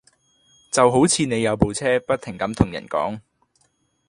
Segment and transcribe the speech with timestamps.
[0.71, 3.19] 就好似你有部車，不停咁同人講